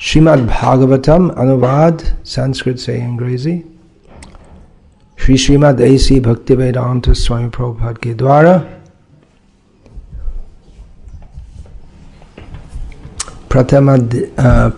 [0.00, 3.56] श्रीमद् भागवतम अनुवाद संस्कृत से अंग्रेज़ी
[5.18, 8.56] श्री श्रीमद ऐसी भक्ति वेदांत स्वामी प्रभुपाद के द्वारा
[13.52, 13.96] प्रथम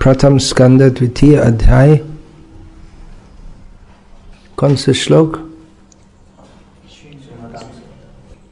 [0.02, 1.96] प्रथम स्कंद द्वितीय अध्याय
[4.58, 5.38] कौन से श्लोक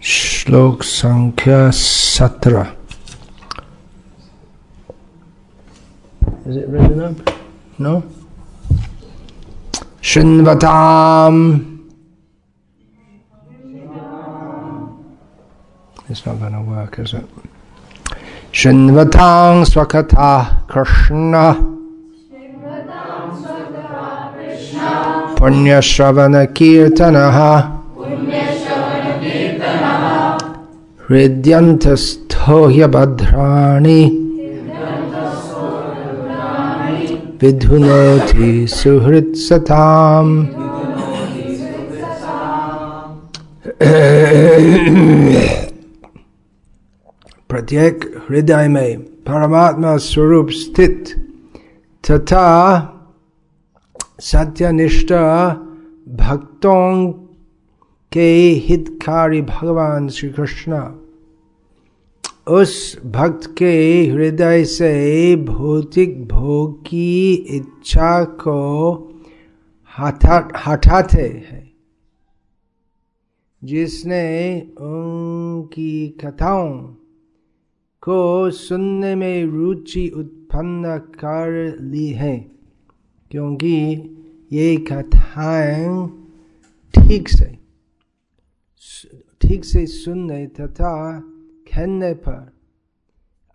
[0.03, 2.73] श्लोक संख्या सत्रह
[6.49, 7.35] Is it written up?
[7.79, 8.03] No?
[10.01, 11.91] Shinvatam.
[16.09, 17.27] It's not going to work, is it?
[18.51, 21.53] Shinvatang swakata Krishna.
[25.37, 27.77] Punya Shravana Kirtanaha.
[31.09, 34.28] Hridyantastohya Badrani.
[37.43, 40.33] विधुनोति सुहृत्सताम्
[47.51, 51.15] प्रत्येक हृदय में परमात्मा स्वरूप स्थित
[52.05, 52.49] तथा
[54.31, 55.13] सत्यनिष्ठ
[56.23, 57.13] भक्तों
[58.13, 58.31] के
[58.67, 60.81] हितकारी भगवान श्री कृष्ण
[62.49, 68.95] उस भक्त के हृदय से भौतिक भोग की इच्छा को
[69.99, 71.73] हटा, हटाते हैं।
[73.65, 76.79] जिसने उनकी कथाओं
[78.03, 82.37] को सुनने में रुचि उत्पन्न कर ली है,
[83.31, 83.77] क्योंकि
[84.53, 86.09] ये कथाएँ
[86.95, 87.59] ठीक से
[89.41, 90.95] ठीक से सुनने तथा
[91.79, 92.53] कहने पर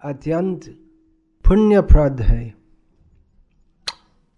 [0.03, 0.65] अत्यंत
[1.47, 2.49] पुण्यप्रद है।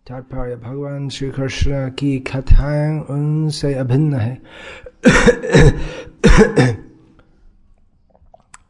[0.07, 4.41] तात्पर्य भगवान श्री कृष्ण की कथाएँ उनसे अभिन्न है।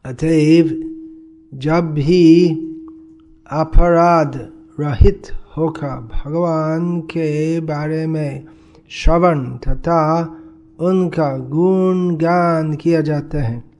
[0.04, 0.64] अतएव
[1.54, 2.48] जब भी
[3.50, 5.22] अपराध रहित
[5.56, 8.44] होकर भगवान के बारे में
[8.90, 10.24] श्रवण तथा
[10.80, 13.75] उनका गुण गुणगान किया जाता है।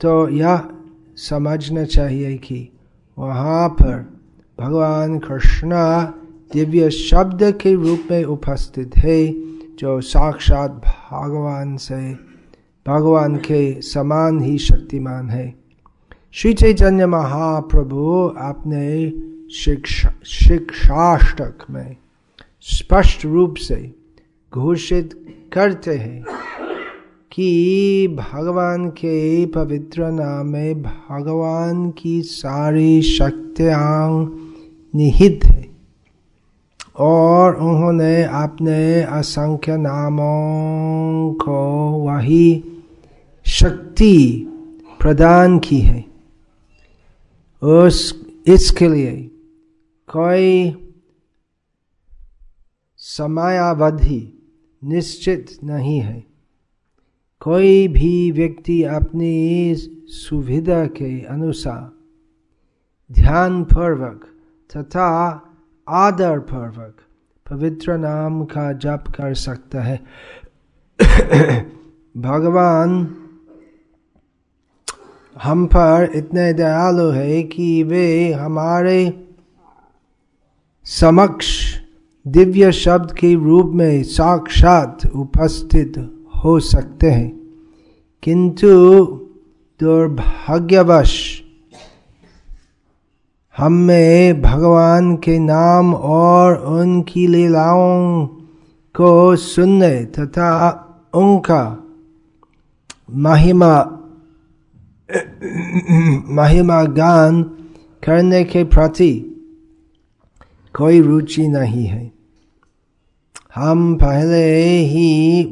[0.00, 0.62] तो यह
[1.16, 2.68] समझना चाहिए कि
[3.18, 4.20] वहाँ पर
[4.60, 5.70] भगवान कृष्ण
[6.52, 9.34] दिव्य शब्द के रूप में उपस्थित है,
[9.76, 12.14] जो साक्षात भगवान से,
[12.86, 15.54] भगवान के समान ही शक्तिमान है।
[16.32, 19.10] श्री चैतन्य महाप्रभु अपने
[19.54, 21.96] शिक्षा, शिक्षाष्टक में
[22.60, 23.94] स्पष्ट रूप से
[24.54, 26.24] घोषित करते हैं
[27.32, 34.34] कि भगवान के पवित्र नाम में भगवान की सारी शक्तियाँ
[34.94, 35.70] निहित है।
[36.96, 42.64] और उन्होंने अपने असंख्य नामों को वही
[43.46, 44.46] शक्ति
[45.00, 46.04] प्रदान की है।
[47.62, 49.30] उस, इसके लिए
[50.16, 50.76] कोई
[52.96, 54.48] समयावधि
[54.84, 56.29] निश्चित नहीं है।
[57.40, 59.74] कोई भी व्यक्ति अपनी
[60.08, 61.92] सुविधा के अनुसार
[63.12, 64.24] ध्यान पूर्वक
[64.76, 65.42] तथा
[65.88, 66.96] आदर पूर्वक
[67.50, 69.96] पवित्र नाम का जप कर सकता है।
[72.16, 73.16] भगवान,
[75.42, 79.28] हम पर इतने दयालु है कि वे हमारे
[80.84, 81.76] समक्ष
[82.26, 87.40] दिव्य शब्द के रूप में साक्षात उपस्थित हो सकते हैं।
[88.22, 88.68] किंतु
[89.80, 91.42] दुर्भाग्यवश
[93.58, 98.26] हम में भगवान के नाम और उनकी लीलाओं
[98.96, 100.50] को सुनने तथा
[101.14, 101.84] उनका
[103.10, 103.96] महिमा
[106.34, 107.42] महिमा गान
[108.04, 109.12] करने के प्रति
[110.76, 112.12] कोई रुचि नहीं है।
[113.54, 115.44] हम पहले ही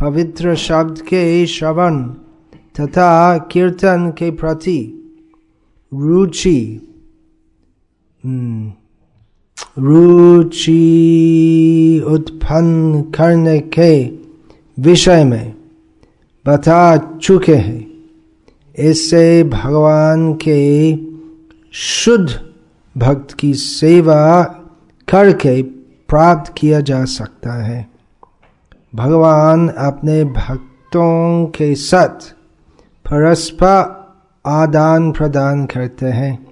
[0.00, 2.02] पवित्र शब्द के श्रवण
[2.80, 4.94] तथा कीर्तन के प्रति
[5.94, 6.90] रुचि
[9.78, 10.82] रुचि
[12.06, 14.04] उत्पन्न करने के
[14.82, 15.54] विषय में
[16.46, 17.86] बता चुके हैं।
[18.78, 20.94] इससे भगवान के
[21.72, 22.40] शुद्ध
[22.96, 24.42] भक्त की सेवा
[25.08, 25.62] करके
[26.08, 27.97] प्राप्त किया जा सकता है।
[28.94, 32.30] भगवान अपने भक्तों के साथ
[33.06, 34.06] परस्पर
[34.46, 36.46] आदान प्रदान करते हैं।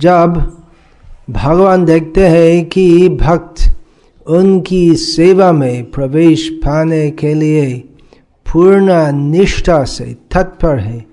[0.00, 0.56] जब
[1.30, 3.74] भगवान देखते हैं कि भक्त
[4.26, 7.84] उनकी सेवा में प्रवेश पाने के लिए
[8.46, 11.06] पूर्ण निष्ठा से तत्पर है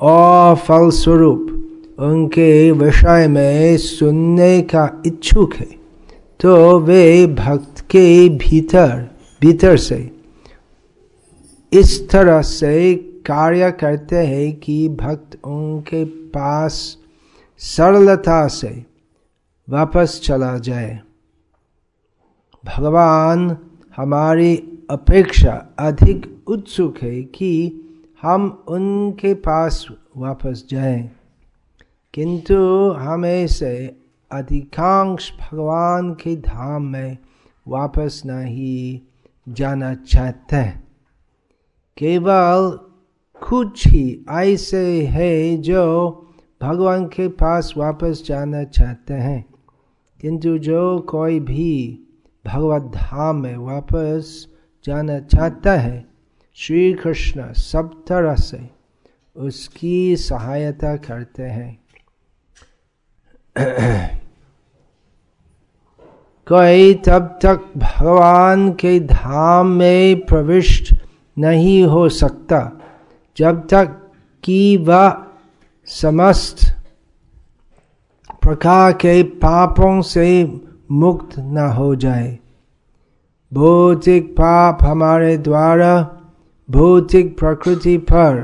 [0.00, 1.46] और फलस्वरूप
[1.98, 5.68] उनके विषय में सुनने का इच्छुक है
[6.40, 9.08] तो वे भक्त के भीतर
[9.40, 9.98] भीतर से।
[11.72, 12.94] इस तरह से
[13.26, 16.74] कार्य करते हैं कि भक्त उनके पास
[17.60, 18.70] सरलता से
[19.68, 21.00] वापस चला जाए।
[22.64, 23.56] भगवान
[23.96, 24.54] हमारी
[24.90, 27.52] अपेक्षा अधिक उत्सुक है कि
[28.22, 29.86] हम उनके पास
[30.16, 31.10] वापस जाएँ,
[32.14, 32.56] किंतु
[32.98, 33.74] हमें से
[34.30, 37.16] अधिकांश भगवान के धाम में
[37.70, 39.00] वापस नहीं
[39.48, 40.70] जाना चाहते
[41.98, 42.78] केवल
[43.48, 46.10] कुछ ही ऐसे है जो
[46.62, 49.46] भगवान के पास वापस जाना चाहते हैं।
[50.20, 52.00] किंतु जो कोई भी
[52.46, 54.46] भगवत धाम में वापस
[54.84, 56.08] जाना चाहता है
[56.54, 58.70] श्री कृष्ण सब तरह से
[59.36, 61.80] उसकी सहायता करते हैं।
[66.52, 70.94] कोई तब तक भगवान के धाम में प्रविष्ट
[71.38, 72.72] नहीं हो सकता,
[73.36, 74.10] जब तक
[74.44, 75.22] कि वह
[75.86, 76.56] समस्त
[78.42, 80.60] प्रकार के पापों से
[80.90, 82.38] मुक्त न हो जाए।
[83.52, 86.10] भौतिक पाप हमारे द्वारा
[86.70, 88.40] भौतिक प्रकृति पर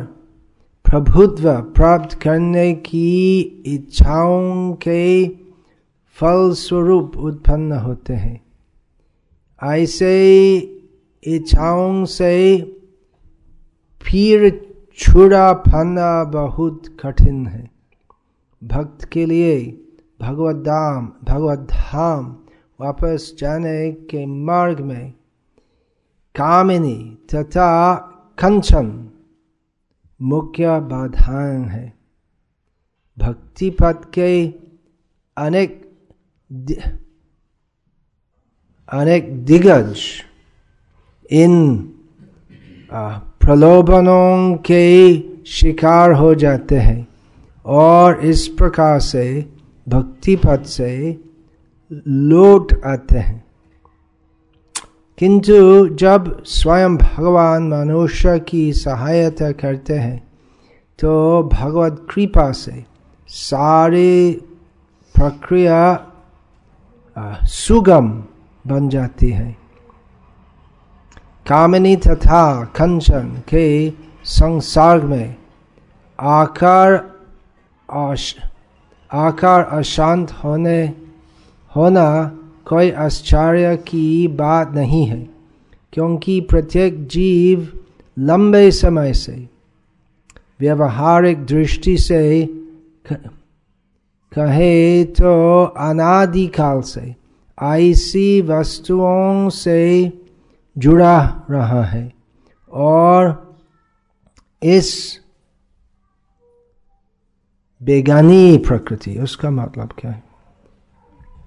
[0.84, 5.45] प्रभुत्व प्राप्त करने की इच्छाओं के
[6.20, 8.46] फल स्वरूप उत्पन्न होते हैं।
[9.64, 10.56] ऐसे
[11.24, 12.32] इच्छाओं से
[14.02, 14.60] फिर
[14.98, 17.70] छुड़ा पाना बहुत कठिन है।
[18.64, 19.84] भक्त के लिए
[20.20, 22.36] भगवत धाम भगवत धाम
[22.80, 25.12] वापस जाने के मार्ग में
[26.34, 27.96] कामिनी तथा
[28.38, 29.10] कंचन
[30.22, 31.98] मुख्य बाधाएँ हैं।
[33.18, 34.46] भक्ति पद के
[35.36, 35.85] अनेक
[38.88, 40.00] अनेक दिग्गज
[41.30, 41.54] इन
[43.40, 44.86] प्रलोभनों के
[45.46, 47.06] शिकार हो जाते हैं
[47.64, 49.24] और इस प्रकार से
[49.86, 50.92] भक्ति पद से
[51.90, 53.44] लौट आते हैं
[55.18, 60.18] किंतु जब स्वयं भगवान मनुष्य की सहायता करते हैं
[60.98, 62.84] तो भगवत कृपा से
[63.28, 64.32] सारी
[65.14, 65.80] प्रक्रिया
[67.16, 68.08] सुगम
[68.64, 69.56] बन जाती है।
[71.46, 73.90] कामिनी तथा कंचन के
[74.24, 75.34] संसार में
[76.18, 76.94] आकार
[79.10, 80.82] आकार अशांत होने,
[81.72, 82.06] होना
[82.66, 85.28] कोई आश्चर्य की बात नहीं है,
[85.92, 87.68] क्योंकि प्रत्येक जीव
[88.16, 89.48] लंबे समय से
[90.60, 92.20] व्यवहारिक दृष्टि से
[94.32, 97.14] कहे तो अनादिकाल से
[97.62, 100.12] ऐसी वस्तुओं से
[100.78, 102.12] जुड़ा रहा है
[102.70, 103.56] और
[104.62, 105.20] इस
[107.82, 110.24] बेगानी प्रकृति, उसका मतलब क्या है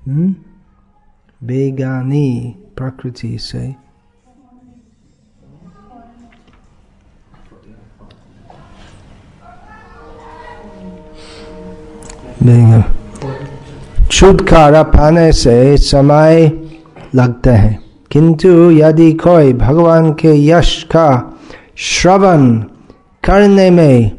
[0.07, 0.35] हुँ?
[1.43, 3.75] बेगानी प्रकृति से
[14.11, 16.51] छुटकारा पाने से समय
[17.15, 17.79] लगता है।
[18.11, 21.37] किंतु यदि कोई भगवान के यश का
[21.75, 22.59] श्रवण
[23.23, 24.11] करने में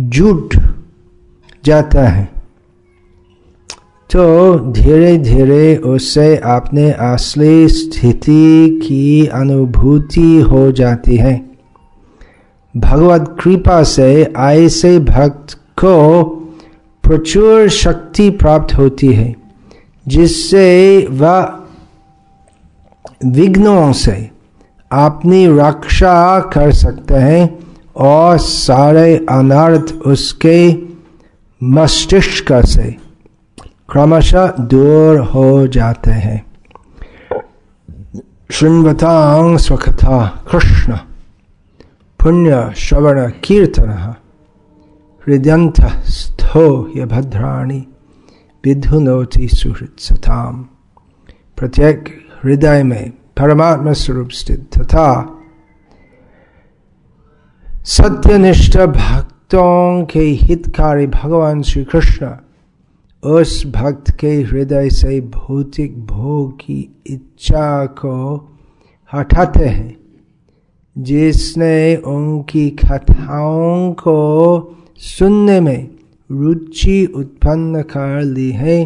[0.00, 0.54] जुट
[1.64, 2.28] जाता है
[4.10, 11.50] तो धीरे धीरे उससे अपने असली स्थिति की अनुभूति हो जाती है।
[12.76, 16.36] भगवत कृपा से ऐसे भक्त को
[17.10, 19.34] प्रचुर शक्ति प्राप्त होती है,
[20.08, 21.60] जिससे वह
[23.24, 24.30] विघ्नों से
[24.92, 27.58] अपनी रक्षा कर सकते हैं
[27.96, 30.74] और सारे अनर्थ उसके
[31.62, 32.96] मस्तिष्क से
[33.90, 36.46] क्रमशः दूर हो जाते हैं।
[38.50, 40.96] शृण्वतां स्वकथा, कृष्ण।
[42.22, 44.14] पुण्य, श्रवण, कीर्तन,
[45.26, 45.74] हृदयंत
[46.50, 47.86] स्थो ये भद्राणी
[48.64, 50.62] विधुनोति सुहृत सताम
[51.56, 52.08] प्रत्येक
[52.42, 55.38] हृदय में परमात्मा स्वरूप स्थित तथा
[57.84, 62.36] सत्यनिष्ठ भक्तों के हितकारी भगवान श्री कृष्ण
[63.22, 68.48] उस भक्त के हृदय से भौतिक भोग की इच्छा को
[69.12, 69.96] हटाते हैं,
[70.98, 74.18] जिसने उनकी कथाओं को
[74.96, 75.99] सुनने में
[76.30, 78.84] रुचि उत्पन्न कर ली है,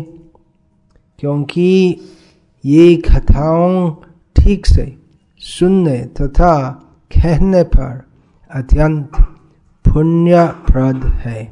[1.19, 2.01] क्योंकि
[2.65, 3.91] ये कथाओं
[4.37, 4.87] ठीक से
[5.43, 6.71] सुनने तथा
[7.11, 8.03] कहने पर
[8.51, 9.21] अत्यंत
[9.85, 11.43] पुण्यप्रद है।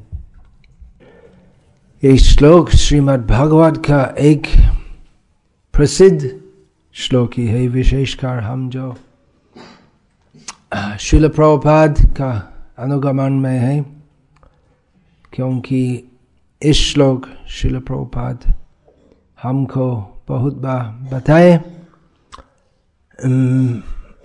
[2.02, 4.46] ये श्लोक श्रीमद् भागवत का एक
[5.74, 6.30] प्रसिद्ध
[6.94, 8.94] श्लोक ही है विशेषकर हम जो
[11.00, 12.30] शिल प्रभुपाद का
[12.78, 13.80] अनुगमन में है।
[15.32, 15.82] क्योंकि
[16.62, 18.52] इस श्लोक शिल प्रभुपाद
[19.42, 19.86] हमको
[20.28, 21.52] बहुत बार बताए।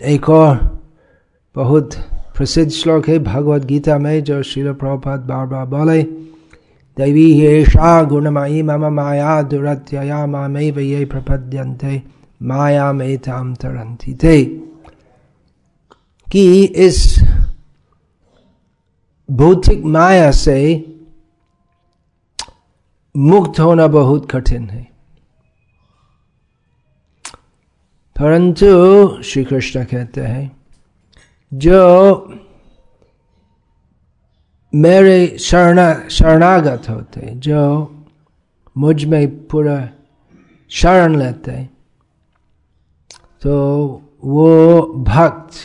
[0.01, 0.57] एक और
[1.55, 1.95] बहुत
[2.37, 6.01] प्रसिद्ध श्लोक है भगवत गीता में, जो शिल प्रभुपाद बार बार बोले,
[6.97, 12.01] दैवी येषा गुणमयी मम माया दुरत्यया मामैव ये प्रपद्यन्ते
[12.41, 14.43] माया में ताम तरंती थे
[16.27, 16.99] कि इस
[19.29, 20.57] भौतिक माया से
[23.17, 24.83] मुक्त होना बहुत कठिन है।
[28.15, 30.51] परंतु श्री कृष्ण कहते हैं,
[31.53, 32.33] जो
[34.73, 37.59] मेरे शरणा, शरणागत होते, जो
[38.77, 39.89] मुझमें पूरा
[40.69, 41.63] शरण लेते
[43.41, 43.53] तो
[44.23, 45.55] वो भक्त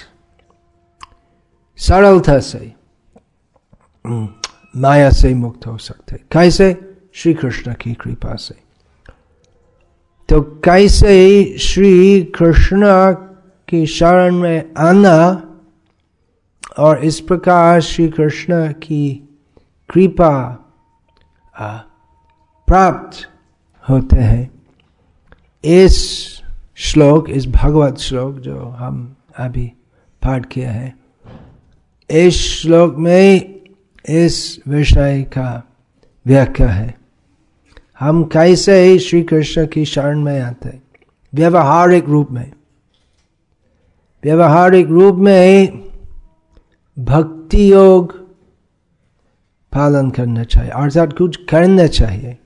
[1.78, 2.74] सरलता से,
[4.74, 6.91] माया से मुक्त हो सकते। कैसे?
[7.14, 8.54] श्री कृष्ण की कृपा से।
[10.28, 12.86] तो कैसे श्री कृष्ण
[13.68, 15.18] की शरण में आना
[16.78, 19.28] और इस प्रकार श्री कृष्ण की
[19.90, 20.30] कृपा
[22.68, 23.28] प्राप्त
[23.84, 24.50] होते हैं।
[25.64, 25.96] इस
[26.76, 29.66] श्लोक, इस भगवत श्लोक जो हम अभी
[30.22, 30.94] पाठ किया है,
[32.10, 33.60] इस श्लोक में
[34.08, 35.62] इस विषय का
[36.26, 37.01] व्याख्या है।
[38.02, 40.70] हम कैसे श्री कृष्ण की शरण में आते
[41.32, 42.52] व्यवहारिक रूप में।
[44.24, 45.68] व्यवहारिक रूप में
[46.96, 48.12] भक्ति योग
[49.72, 52.36] पालन करना चाहिए अर्थात कुछ करना चाहिए।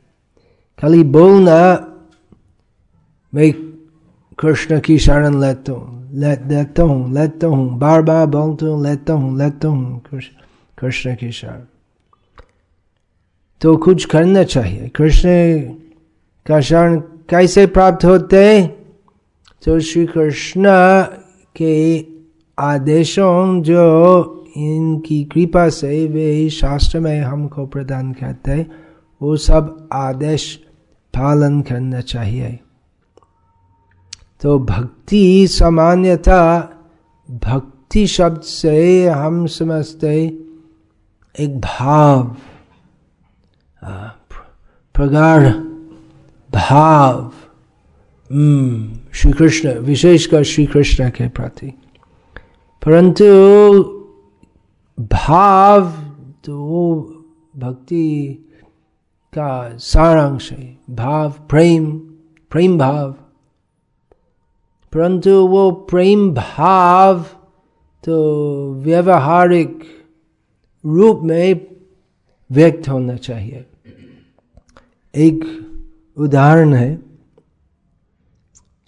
[0.78, 1.58] खाली बोलना
[3.32, 3.52] मैं
[4.38, 9.12] कृष्ण की शरण लेता हूँ ले, लेता हूँ लेता हूँ बार बार बोलता हूँ लेता
[9.12, 10.02] हूँ लेता हूँ
[10.78, 11.66] कृष्ण की शरण।
[13.60, 15.28] तो कुछ करना चाहिए। कृष्ण
[16.46, 16.98] का शरण
[17.30, 18.62] कैसे प्राप्त होते
[19.62, 20.64] तो श्री कृष्ण
[21.56, 21.74] के
[22.58, 23.82] आदेशों जो
[24.56, 28.70] इनकी कृपा से वे शास्त्र में हमको प्रदान करते हैं,
[29.20, 30.54] वो सब आदेश
[31.14, 32.58] पालन करना चाहिए।
[34.42, 36.42] तो भक्ति सामान्यता
[37.28, 40.14] भक्ति शब्द से हम समझते
[41.34, 42.36] एक भाव।
[44.94, 45.48] प्रगाढ़
[46.54, 47.32] भाव।
[49.14, 51.66] श्री कृष्ण विशेषकर श्री कृष्ण के प्रति।
[52.86, 53.24] परंतु
[55.00, 55.92] भाव
[56.44, 57.00] तो वो
[57.56, 58.38] भक्ति
[59.34, 61.98] का सारांश है। भाव, प्रेम
[62.50, 63.12] प्रेम भाव।
[64.92, 67.24] परंतु वो प्रेम भाव
[68.04, 69.84] तो व्यवहारिक
[70.86, 71.66] रूप में
[72.50, 73.66] व्यक्त होना चाहिए।
[75.16, 75.44] एक
[76.16, 76.94] उदाहरण है,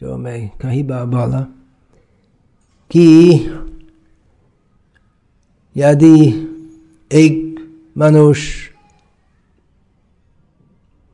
[0.00, 1.40] जो मैं कहीं बार बोला
[2.90, 3.04] कि
[5.76, 6.18] यदि
[7.10, 7.34] एक
[7.96, 8.66] मनुष्य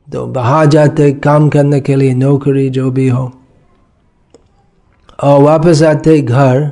[0.07, 3.31] तो बाहर जाते काम करने के लिए नौकरी जो भी हो,
[5.19, 6.71] और वापस आते घर,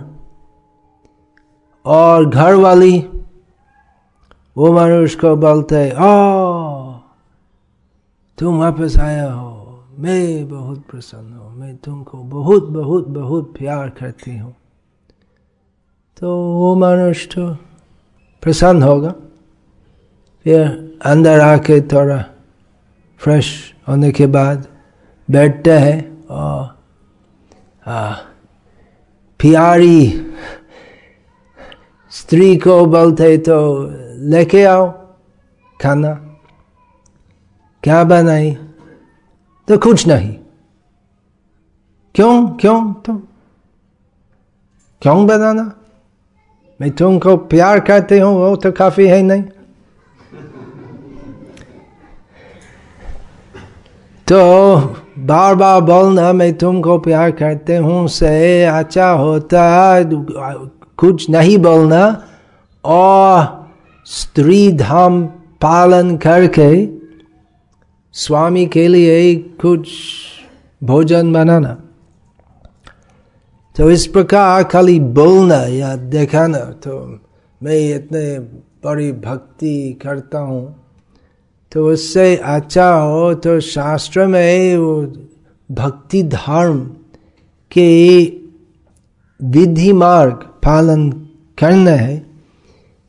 [1.86, 2.98] और घर वाली
[4.58, 6.12] वो मनुष्य को बोलते ओ
[8.38, 14.38] तुम वापस आया हो। मैं बहुत प्रसन्न हूँ। मैं तुमको बहुत बहुत बहुत प्यार करती
[14.38, 14.56] हूँ।
[16.18, 17.54] तो वो मनुष्य तो
[18.42, 19.10] प्रसन्न होगा।
[20.44, 20.62] फिर
[21.06, 22.26] अंदर आके थोड़ा
[23.18, 24.68] फ्रेश होने के बाद
[25.32, 26.78] बैठते हैं और
[27.88, 28.12] आ,
[29.40, 30.30] प्यारी
[32.12, 33.58] स्त्री को बोलते तो
[34.30, 34.92] लेके आओ
[35.80, 36.23] खाना।
[37.84, 38.52] क्या बनाई?
[39.68, 40.36] तो कुछ नहीं।
[42.16, 43.14] क्यों क्यों तो
[45.02, 45.72] क्यों बनाना?
[46.82, 49.44] मैं तुमको प्यार करते हूँ, वो तो काफ़ी है नहीं।
[54.28, 54.78] तो
[55.20, 59.64] बार बार बोलना, मैं तुमको प्यार करते हूँ से अच्छा होता
[60.98, 62.24] कुछ नहीं बोलना।
[62.86, 63.68] और
[64.06, 65.26] स्त्री धाम
[65.62, 67.03] पालन करके
[68.16, 69.90] स्वामी के लिए कुछ
[70.82, 71.78] भोजन बनाना
[73.76, 76.98] तो इस प्रकार खाली बोलना या देखाना तो
[77.62, 78.38] मैं इतने
[78.86, 80.64] बड़ी भक्ति करता हूँ
[81.72, 84.96] तो उससे अच्छा हो तो शास्त्र में वो
[85.70, 86.80] भक्ति धर्म
[87.72, 87.90] के
[89.40, 91.10] विधि मार्ग पालन
[91.58, 92.22] करना है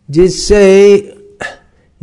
[0.08, 0.64] जिससे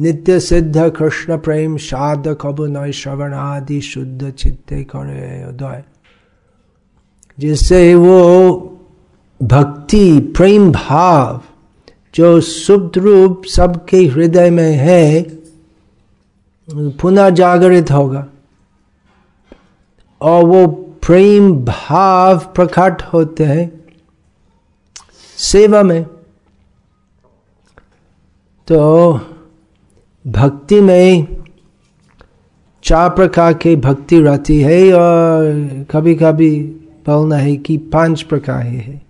[0.02, 5.84] नित्य सिद्ध कृष्ण प्रेम शाद कब नय श्रवण आदि शुद्ध चित्ते करे उदय
[7.38, 8.18] जिससे वो
[9.42, 11.42] भक्ति प्रेम भाव
[12.16, 15.22] जो सुप्त रूप सबके हृदय में है
[17.02, 18.26] पुनः जागृत होगा
[20.22, 20.66] और वो
[21.06, 23.70] प्रेम भाव प्रकट होते हैं
[25.38, 26.04] सेवा में
[28.68, 28.80] तो
[30.28, 31.28] भक्ति में
[32.84, 36.60] चार प्रकार के भक्ति रहती है और कभी कभी
[37.06, 39.02] बोलना है कि पाँच प्रकार ही है।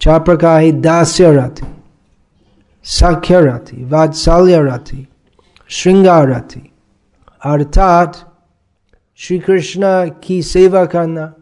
[0.00, 1.66] चार प्रकार है दास्य रथी
[2.84, 5.08] साख्य रथी वात्सल्य रथी
[5.68, 6.72] श्रृंगार रथी
[7.44, 8.36] अर्थात
[9.16, 11.34] श्री कृष्ण की सेवा करना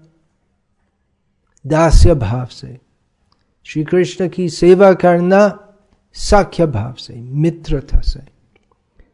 [1.67, 2.79] दास्य भाव से
[3.65, 5.59] श्री कृष्ण की सेवा करना
[6.13, 8.36] साख्य भाव से, मित्रता से।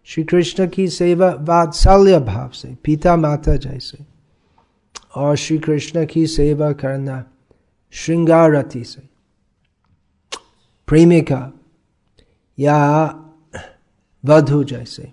[0.05, 3.99] श्री कृष्ण की सेवा वात्सल्य भाव से, पिता माता जैसे।
[5.15, 7.25] और श्री कृष्ण की सेवा करना
[7.91, 9.03] श्रृंगार रति से।
[10.87, 11.53] प्रेमिका
[12.59, 13.07] या
[14.25, 15.13] वधु जैसे।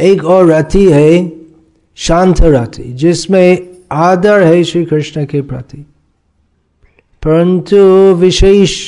[0.00, 1.32] एक और रति है
[1.94, 5.78] शांत रति, जिसमें आदर है श्री कृष्ण के प्रति।
[7.22, 7.76] परंतु
[8.14, 8.86] विशेष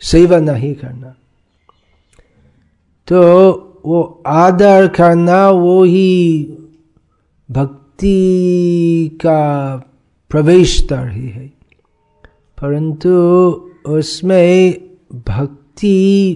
[0.00, 1.14] सेवा नहीं करना।
[3.08, 3.20] तो
[3.86, 6.44] वो आदर करना वो ही
[7.50, 9.76] भक्ति का
[10.30, 11.46] प्रवेश स्तर ही है।
[12.60, 13.10] परंतु
[13.86, 14.72] उसमें
[15.14, 16.34] भक्ति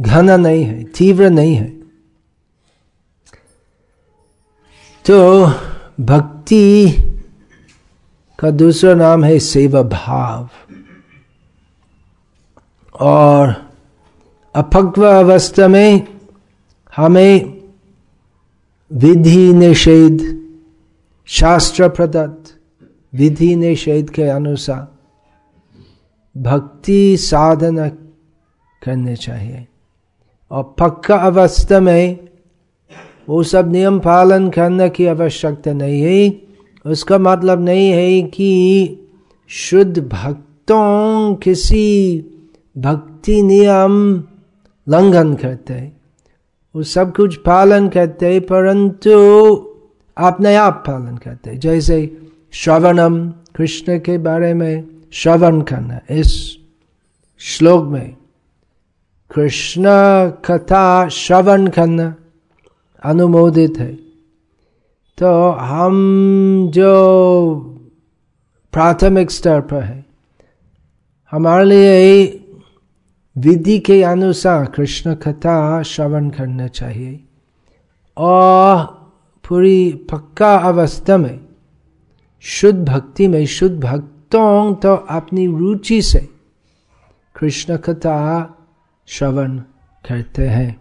[0.00, 1.68] घना नहीं है, तीव्र नहीं है।
[5.04, 5.46] तो
[6.00, 6.90] भक्ति
[8.38, 10.48] का दूसरा नाम है सेवा भाव।
[13.00, 13.71] और
[14.54, 16.06] अपक्व अवस्था में
[16.96, 17.62] हमें
[18.92, 20.46] विधि निषेध
[21.26, 22.60] शास्त्र प्रदत्त
[23.14, 24.88] विधि निषेध के अनुसार
[26.40, 27.88] भक्ति साधना
[28.82, 29.66] करने चाहिए।
[30.50, 32.28] और पक्का अवस्था में
[33.28, 36.42] वो सब नियम पालन करने की आवश्यकता नहीं है।
[36.86, 38.98] उसका मतलब नहीं है कि
[39.48, 42.18] शुद्ध भक्तों किसी
[42.78, 44.24] भक्ति नियम
[44.88, 46.00] लंघन करते। हैं
[46.74, 49.10] वो सब कुछ पालन करते, परंतु
[50.16, 52.18] अपने आप पालन करते। जैसे
[52.52, 56.58] श्रवणम, कृष्ण के बारे में श्रवण करना, इस
[57.38, 58.16] श्लोक में
[59.34, 59.84] कृष्ण
[60.30, 62.14] कथा श्रवण करना
[63.02, 63.94] अनुमोदित है।
[65.18, 65.94] तो हम
[66.70, 66.92] जो
[68.72, 70.04] प्राथमिक स्तर पर है,
[71.30, 72.41] हमारे लिए
[73.36, 77.24] विधि के अनुसार कृष्ण कथा श्रवण करना चाहिए।
[78.16, 78.84] और
[79.44, 81.40] पूरी पक्का अवस्था में,
[82.40, 86.28] शुद्ध भक्ति में, शुद्ध भक्तों तो अपनी रुचि से
[87.36, 88.18] कृष्ण कथा
[89.08, 89.58] श्रवण
[90.04, 90.80] करते हैं।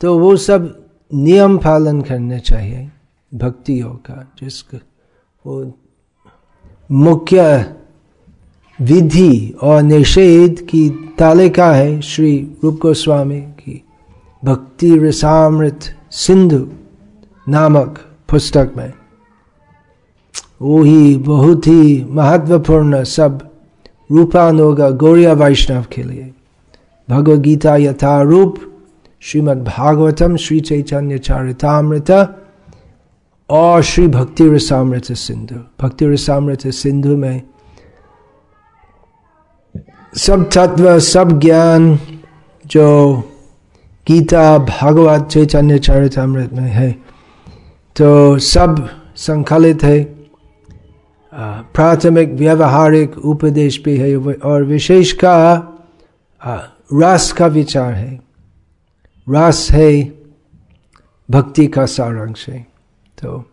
[0.00, 2.90] तो वो सब नियम पालन करने चाहिए,
[3.32, 4.76] भक्तियों का, जिसको
[5.44, 5.64] वो
[6.92, 7.66] मुख्य
[8.80, 13.84] विधि और निषेध की तालिका है श्री रूप गोस्वामी की।
[14.44, 16.68] भक्ति रसामृत सिंधु
[17.48, 17.98] नामक
[18.30, 18.92] पुस्तक में।
[20.62, 23.50] वो ही बहुत ही महत्वपूर्ण सब
[24.12, 26.30] रूपान होगा गौरिया वैष्णव के लिए।
[27.10, 28.58] भगवद गीता यथा रूप
[29.20, 32.10] श्रीमद् भागवतम श्री चैतन्य चारितामृत
[33.50, 37.42] और श्री भक्ति रसामृत सिंधु। भक्ति रसामृत सिंधु में
[40.14, 41.98] सब तत्व, सब ज्ञान,
[42.66, 43.16] जो
[44.06, 46.90] गीता, भागवत, चैतन्य, चरितमृत में है
[47.96, 50.02] तो सब संकलित है।
[51.74, 55.36] प्राथमिक, व्यवहारिक उपदेश भी है, और विशेष का
[56.94, 58.20] रस का विचार है।
[59.26, 59.92] रस है
[61.28, 62.69] भक्ति का सारांश है।
[63.22, 63.44] तो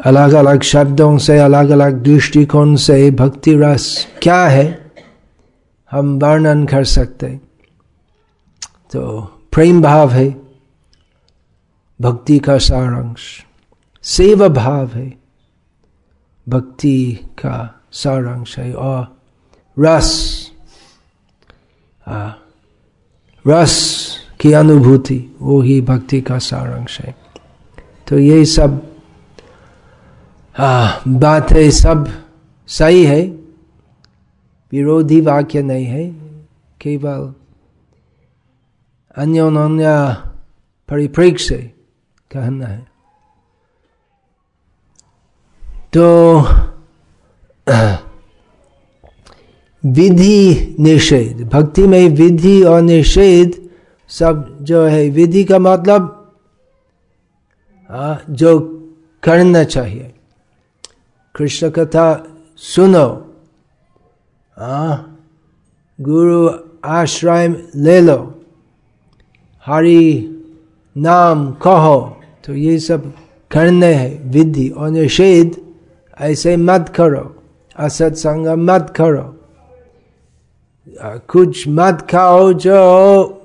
[0.00, 4.92] अलग अलग शब्दों से अलग अलग दृष्टिकोण से भक्ति रस क्या है
[5.90, 7.28] हम वर्णन कर सकते
[8.92, 9.20] तो
[9.52, 10.28] प्रेम भाव है
[12.00, 13.46] भक्ति का सारांश।
[14.02, 15.12] सेवा भाव है
[16.48, 19.16] भक्ति का सारांश है। और
[19.78, 20.10] रस
[22.08, 22.30] आ,
[23.46, 27.19] रस की अनुभूति वो ही भक्ति का सारांश है।
[28.10, 28.80] तो ये सब
[30.56, 32.06] बात है, सब
[32.68, 33.20] सही है।
[34.72, 36.08] विरोधी वाक्य नहीं है,
[36.80, 37.32] केवल
[39.16, 39.92] अन्य अन्य
[40.88, 41.62] परिप्रेक्ष्य से
[42.30, 42.86] कहना है।
[45.92, 46.40] तो
[49.84, 53.60] विधि निषेध, भक्ति में विधि और निषेध
[54.10, 56.16] सब जो है, विधि का मतलब
[58.30, 58.60] जो
[59.22, 60.14] करना चाहिए।
[61.34, 62.26] कृष्ण कथा
[62.56, 63.34] सुनो।
[64.58, 64.96] आ,
[66.00, 66.50] गुरु
[66.84, 68.42] आश्रय ले लो।
[69.66, 70.30] हरि
[70.96, 73.12] नाम कहो। तो ये सब
[73.50, 75.74] करने हैं विधि और निषेध।
[76.20, 77.42] ऐसे मत करो।
[77.76, 79.36] असत संग मत करो।
[81.28, 83.36] कुछ मत खाओ जो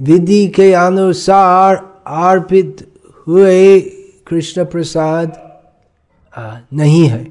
[0.00, 2.87] विधि के अनुसार अर्पित
[3.28, 3.80] हुए
[4.26, 5.60] कृष्ण प्रसाद
[6.72, 7.24] नहीं है।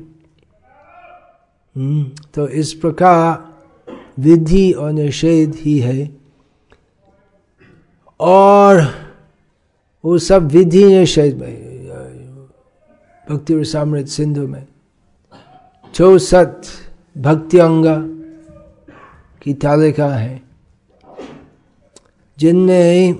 [1.77, 3.57] हम्म, तो इस प्रकार
[4.19, 6.17] विधि और निषेध ही है।
[8.19, 8.83] और
[10.05, 11.57] वो सब विधि निषेध में
[13.29, 14.67] भक्ति समृद्ध सिंधु में।
[15.93, 16.53] चौसठ
[17.17, 17.85] भक्ति अंग
[19.41, 20.41] की तालिका है
[22.37, 23.15] जिनमें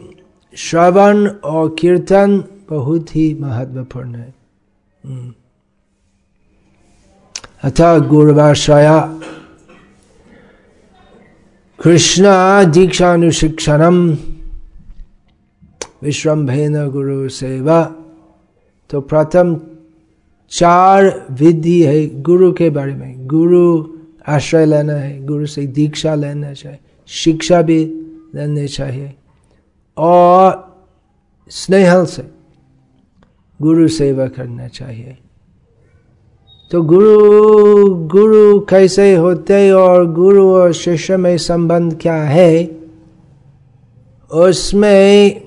[0.58, 4.34] श्रवण और कीर्तन बहुत ही महत्वपूर्ण है।
[5.06, 5.34] हम्म।
[7.64, 9.20] अतः गुरुवाश्रया
[11.84, 12.24] कृष्ण
[12.72, 14.18] दीक्षानुशिक्षणम,
[16.04, 17.96] विश्रम्भेन गुरु सेवा
[18.90, 19.62] तो प्रथम
[20.50, 23.88] चार विधि है गुरु के बारे में। गुरु
[24.28, 27.86] आश्रय लेना है, गुरु से दीक्षा लेना चाहिए, शिक्षा भी
[28.36, 29.16] लेने चाहिए।
[29.98, 30.78] और
[31.50, 32.37] स्नेहल से।
[33.62, 35.18] गुरु सेवा करना चाहिए।
[36.72, 42.72] तो गुरु गुरु कैसे होते और गुरु और शिष्य में संबंध क्या है?
[44.32, 45.42] उसमें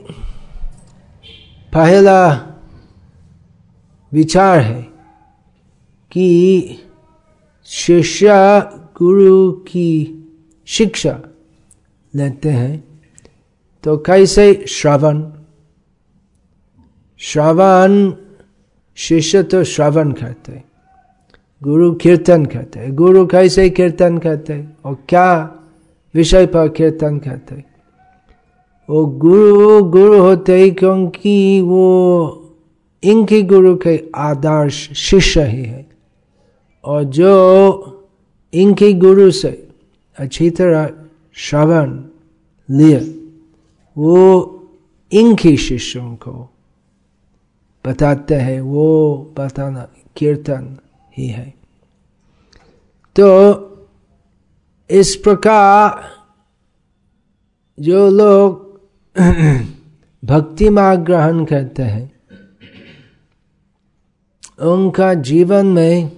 [1.72, 2.46] पहला
[4.12, 4.82] विचार है
[6.10, 6.68] कि
[7.64, 8.28] शिष्य
[8.74, 10.16] गुरु की
[10.66, 11.20] शिक्षा
[12.14, 13.00] लेते हैं।
[13.82, 15.30] तो कैसे श्रवण
[17.20, 18.10] श्रवण
[18.98, 20.62] शिष्य तो श्रवण करते
[21.62, 25.32] गुरु कीर्तन करते गुरु कैसे कीर्तन करते और क्या
[26.14, 27.64] विषय पर कीर्तन करते
[28.88, 31.86] वो गुरु गुरु होते क्योंकि वो
[33.02, 35.86] इनके गुरु के आदर्श शिष्य ही है
[36.84, 37.34] और जो
[38.52, 39.50] इनके गुरु से
[40.16, 40.88] अच्छी तरह
[41.38, 41.98] श्रवण
[42.68, 42.98] लिए
[43.96, 44.16] वो
[45.12, 46.48] इनके शिष्यों को
[47.84, 50.76] बताते हैं, वो बताना कीर्तन
[51.18, 51.54] ही है
[53.16, 53.26] तो
[54.90, 56.02] इस प्रकार
[57.78, 58.68] जो लोग
[60.24, 62.10] भक्ति मार्ग ग्रहण करते हैं,
[64.60, 66.10] उनका जीवन में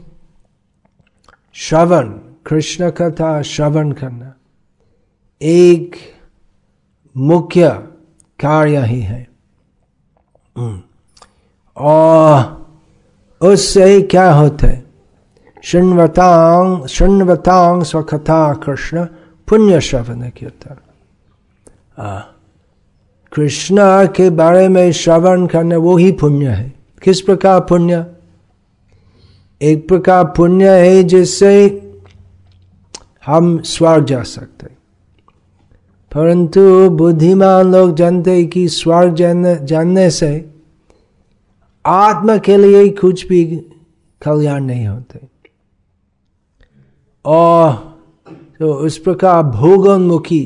[1.54, 2.08] श्रवण,
[2.46, 4.34] कृष्ण कथा श्रवण करना
[5.40, 5.96] एक
[7.16, 7.68] मुख्य
[8.38, 9.26] कार्य ही है।
[11.76, 12.66] और
[13.40, 14.68] उससे ही क्या होता?
[15.62, 19.04] शृण्वतांग शृण्वतांग स्वकथा कृष्ण
[19.48, 20.76] पुण्य श्रवण कीर्तन
[23.32, 28.06] कृष्ण के बारे में श्रवण करना वो ही पुण्य है। किस प्रकार पुण्य?
[29.62, 31.54] एक प्रकार पुण्य है जिससे
[33.26, 34.66] हम स्वर्ग जा सकते
[36.12, 39.14] परंतु बुद्धिमान लोग जानते कि स्वर्ग
[39.64, 40.51] जानने से
[41.84, 43.44] आत्मा के लिए कुछ भी
[44.22, 45.20] कल्याण नहीं होते।
[47.24, 47.72] और
[48.60, 50.42] तो उस प्रकार भोगोन्मुखी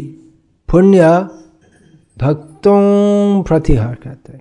[0.68, 1.08] पुण्य
[2.16, 4.40] भक्तों प्रतिहार करते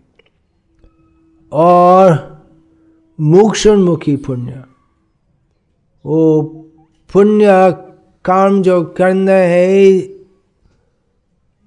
[1.52, 2.14] और
[3.20, 4.64] मोक्षोन्मुखी पुण्य,
[6.06, 6.44] वो
[7.10, 7.48] पुण्य
[8.26, 9.88] काम जो करना है,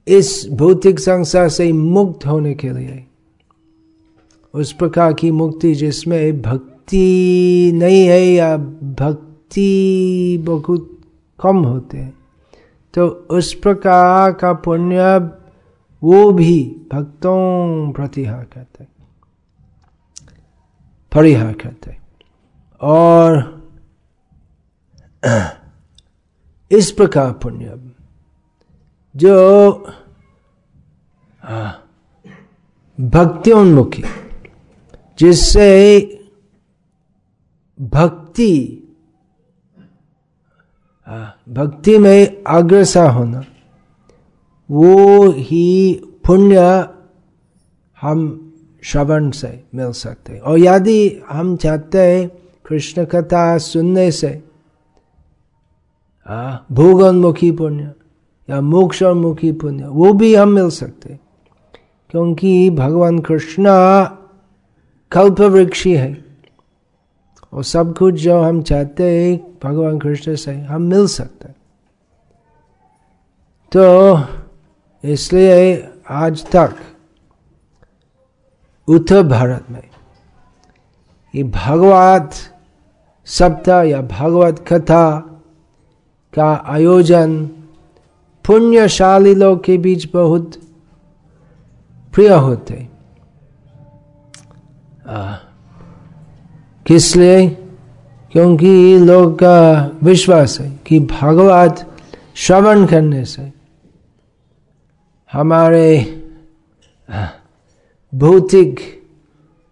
[0.06, 3.04] इस भौतिक संसार से मुक्त होने के लिए
[4.58, 8.56] उस प्रकार की मुक्ति जिसमें भक्ति नहीं है या
[9.00, 10.94] भक्ति बहुत
[11.38, 12.14] कम होते हैं
[12.94, 15.16] तो उस प्रकार का पुण्य
[16.02, 18.86] वो भी भक्तों प्रतिहार करते
[21.12, 21.96] परिहार करते
[22.80, 23.36] और
[26.70, 27.78] इस प्रकार पुण्य
[29.14, 29.36] जो
[32.98, 34.02] भक्त्योन्मुखी
[35.18, 36.00] जिससे
[37.80, 38.84] भक्ति
[41.48, 43.44] भक्ति में अग्रसर होना,
[44.70, 46.58] वो ही पुण्य
[48.00, 48.18] हम
[48.82, 52.28] श्रवण से मिल सकते हैं। और यदि हम चाहते हैं
[52.66, 54.44] कृष्ण कथा सुनने से
[56.72, 57.92] भोगोन्मुखी पुण्य
[58.48, 61.18] या मोक्षोन्मुखी पुण्य, वो भी हम मिल सकते
[62.10, 63.64] क्योंकि भगवान कृष्ण
[65.12, 66.24] कल्प वृक्षी है।
[67.52, 71.56] और सब कुछ जो हम चाहते हैं भगवान कृष्ण से हम मिल सकते हैं।
[73.72, 74.18] तो
[75.04, 76.76] इसलिए आज तक
[78.88, 79.82] उत्तर भारत में
[81.34, 82.30] ये भगवत
[83.26, 85.20] सप्ताह या भगवत कथा
[86.34, 87.46] का आयोजन
[88.44, 90.56] पुण्यशाली लोग के बीच बहुत
[92.14, 92.97] प्रिय होते।
[96.86, 97.48] किस लिए?
[98.32, 101.86] क्योंकि लोग का विश्वास है कि भगवत
[102.34, 103.52] श्रवण करने से
[105.32, 105.86] हमारे
[108.14, 108.80] भौतिक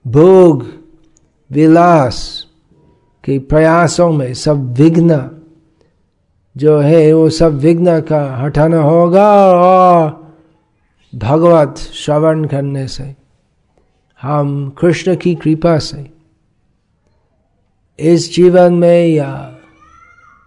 [0.07, 0.65] भोग,
[1.51, 2.47] विलास
[3.25, 5.31] के प्रयासों में सब विघ्न
[6.57, 10.35] जो है, वो सब विघ्न का हटाना होगा और
[11.15, 13.26] भगवत श्रवण करने से
[14.23, 16.11] हम कृष्ण की कृपा से
[18.01, 19.59] इस जीवन में या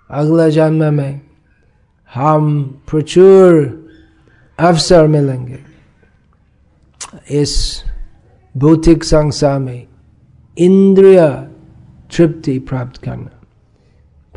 [0.09, 1.21] अगला जन्म में
[2.13, 3.79] हम प्रचुर
[4.59, 5.59] अवसर मिलेंगे।
[7.31, 7.83] इस
[8.57, 9.87] भौतिक संसार में
[10.57, 11.29] इंद्रिय
[12.15, 13.41] तृप्ति प्राप्त करना।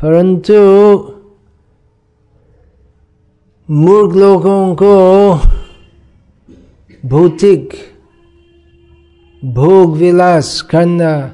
[0.01, 0.53] परंतु
[3.73, 5.35] मूर्ख लोगों को
[7.05, 7.92] भौतिक
[9.45, 11.27] भोग विलास करना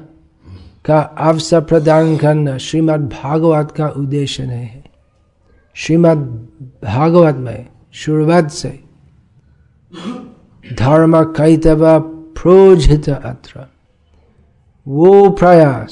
[0.84, 4.84] का अवसर प्रदान करना श्रीमद् भागवत का उद्देश्य नहीं है।
[5.74, 6.22] श्रीमद्
[6.84, 8.80] भागवत में शुरुआत से
[10.78, 12.00] धर्म कैतव
[12.40, 13.66] प्रोजित अत्र।
[14.88, 15.90] वो प्रयास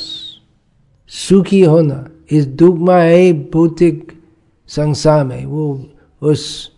[1.08, 4.22] सुखी होना इस दुखमय भौतिक
[4.66, 5.86] संसार में वो
[6.22, 6.72] उस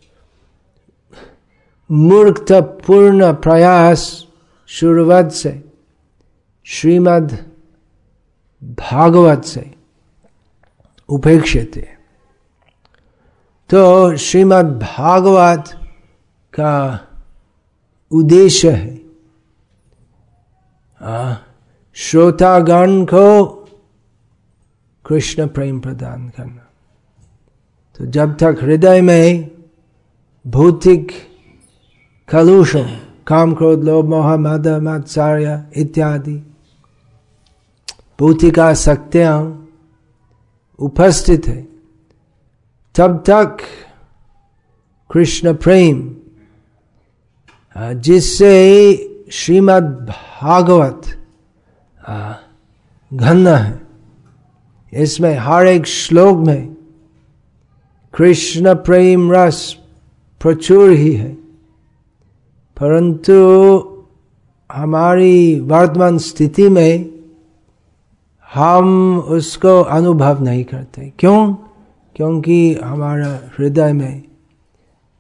[1.91, 4.27] मूर्खतापूर्ण प्रयास
[4.71, 5.65] शुरुआत से,
[6.65, 7.33] श्रीमद्
[8.63, 9.75] भागवत से
[11.09, 11.99] उपेक्षित है।
[13.71, 15.65] तो श्रीमद् भागवत
[16.55, 17.01] का
[18.11, 19.01] उद्देश्य है
[21.95, 23.47] श्रोतागण को
[25.07, 26.67] कृष्ण प्रेम प्रदान करना।
[27.99, 29.51] तो जब तक हृदय में
[30.47, 31.13] भौतिक
[32.29, 36.35] कलुषम काम क्रोध लोभ मोह मद मत्सार्य इत्यादि
[38.21, 39.37] भौतिका शक्तियाँ
[40.79, 41.61] उपस्थित है
[42.95, 43.59] तब तक
[45.11, 46.03] कृष्ण प्रेम
[48.01, 48.51] जिससे
[49.33, 51.07] श्रीमद् भागवत
[53.13, 53.81] घन है
[54.93, 56.77] इसमें हर एक श्लोक में
[58.15, 59.63] कृष्ण प्रेम रस
[60.41, 61.37] प्रचुर ही है
[62.81, 63.35] परंतु
[64.73, 67.21] हमारी वर्तमान स्थिति में
[68.55, 71.55] हम उसको अनुभव नहीं करते। क्यों?
[72.17, 74.23] क्योंकि हमारा हृदय में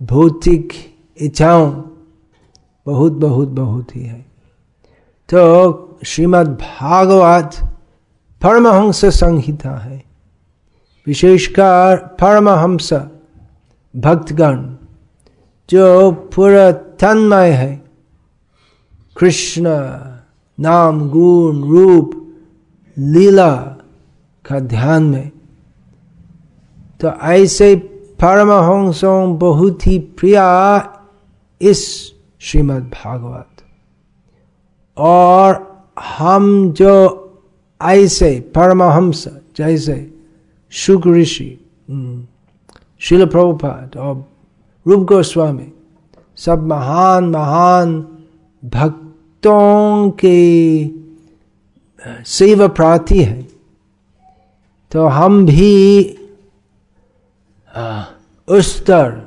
[0.02, 0.72] भौतिक
[1.16, 1.70] इच्छाओं
[2.86, 4.20] बहुत बहुत बहुत ही है।
[5.34, 7.50] तो श्रीमद् भागवत
[8.42, 10.04] परमहंस संहिता है।
[11.06, 12.92] विशेषकर परमहंस
[13.96, 14.74] भक्तगण,
[15.70, 17.84] जो पूरा तन्मय है।
[19.16, 19.64] कृष्ण,
[20.60, 22.34] नाम, गुण, रूप,
[22.98, 23.56] लीला
[24.46, 25.30] का ध्यान में।
[27.00, 27.76] तो ऐसे
[28.22, 30.38] परमहंसों बहुत ही प्रिय
[31.70, 33.46] इस श्रीमद् भागवत।
[34.98, 35.70] और
[36.18, 37.26] हम जो
[37.82, 40.14] ऐसे परमहंस, जैसे
[40.70, 41.60] शुक ऋषि
[43.00, 44.24] शिल प्रभुपाद और
[44.86, 45.72] रूप गोस्वामी
[46.40, 48.00] सब महान महान
[48.62, 50.90] भक्तों के
[52.26, 53.42] सेवा प्रार्थी है।
[54.92, 56.02] तो हम भी
[58.48, 59.20] उस स्तर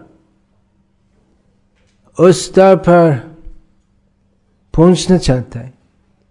[2.17, 3.13] उस स्तर पर
[4.73, 5.73] पहुँचना चाहते हैं।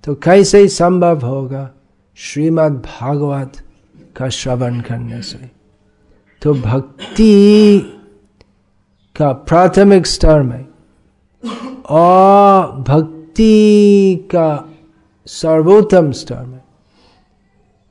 [0.04, 1.70] तो कैसे संभव होगा
[2.16, 3.52] श्रीमद् भागवत
[4.16, 5.50] का श्रवण करने से?
[6.42, 7.78] तो भक्ति
[9.16, 10.71] का प्राथमिक स्तर में
[11.90, 14.68] और भक्ति का
[15.26, 16.60] सर्वोत्तम स्तर में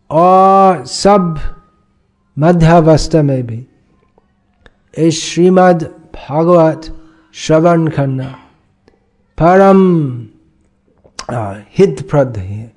[0.10, 1.39] और सब
[2.38, 3.65] मध्यावस्था में भी,
[4.97, 5.84] इस श्रीमद्
[6.15, 6.93] भागवत
[7.34, 8.36] श्रवण करना
[9.38, 10.27] परम
[11.77, 12.73] हितप्रद है।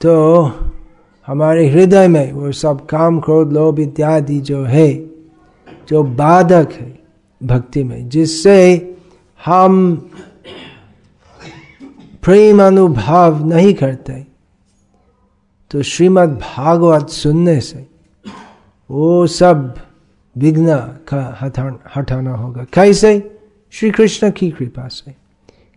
[0.00, 0.52] तो
[1.26, 4.94] हमारे हृदय में वो सब काम क्रोध, लोभ इत्यादि जो है,
[5.88, 6.98] जो बाधक है
[7.40, 8.91] भक्ति में, जिससे
[9.46, 9.96] हम
[12.22, 14.26] प्रेम अनुभव नहीं करते।
[15.70, 17.86] तो श्रीमद् भागवत सुनने से
[18.90, 19.76] वो सब
[20.36, 21.38] विघ्न का
[21.96, 23.40] हटाना होगा। कैसे?
[23.70, 25.14] श्री कृष्ण की कृपा से।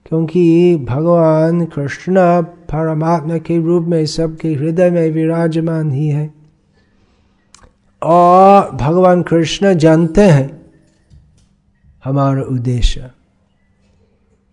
[0.05, 6.33] क्योंकि भगवान कृष्ण परमात्मा के रूप में सबके हृदय में विराजमान ही है।
[8.03, 10.71] और भगवान कृष्ण जानते हैं
[12.05, 13.11] हमारा उद्देश्य।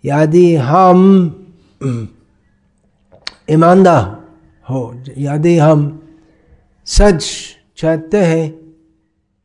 [0.04, 0.98] यदि हम,
[3.50, 4.04] ईमानदार
[4.66, 4.82] हो,
[5.18, 5.80] यदि हम।
[6.86, 7.24] सच
[7.76, 8.50] चाहते हैं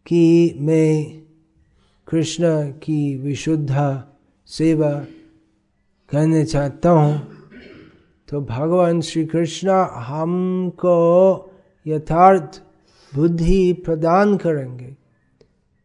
[0.05, 1.21] कि मैं
[2.07, 2.47] कृष्ण
[2.83, 3.71] की विशुद्ध
[4.49, 4.91] सेवा
[6.11, 7.15] करने चाहता हूँ
[8.29, 9.69] तो भगवान श्री कृष्ण
[10.05, 10.95] हमको
[11.85, 12.61] यथार्थ
[13.13, 14.95] बुद्धि प्रदान करेंगे,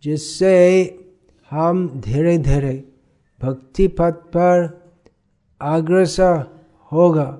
[0.03, 0.59] जिससे
[1.51, 2.73] हम धीरे धीरे
[3.43, 4.83] भक्ति पथ पर
[5.61, 7.39] अग्रसर होगा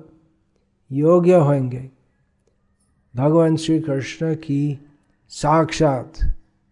[0.91, 1.89] योग्य होंगे।
[3.15, 4.85] भगवान श्री कृष्ण की
[5.29, 6.13] साक्षात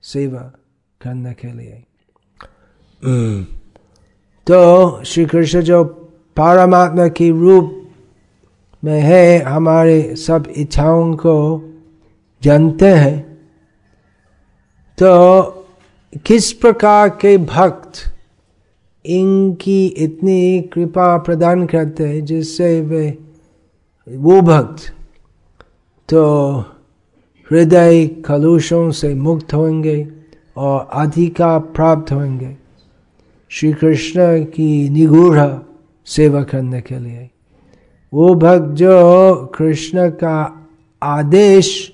[0.02, 0.52] सेवा
[1.02, 1.84] करने के लिए।
[3.06, 3.44] हम्म।
[4.48, 5.84] तो श्री कृष्ण जो
[6.38, 7.92] परमात्मा की रूप
[8.84, 11.62] में है हमारे सब इच्छाओं को
[12.44, 13.22] जानते हैं।
[15.04, 15.42] तो
[16.26, 18.18] किस प्रकार के भक्त
[19.06, 23.18] इनकी इतनी कृपा प्रदान करते हैं जिससे वे
[24.08, 24.94] वो भक्त
[26.10, 26.24] तो
[27.52, 30.08] हृदय कलुषों से मुक्त होंगे
[30.58, 32.58] और अधिका प्राप्त होंगे।
[33.52, 35.40] श्री कृष्ण की निगूढ़
[36.06, 37.30] सेवा करने के लिए।
[38.14, 40.68] वो भक्त जो कृष्ण का
[41.04, 41.92] आदेश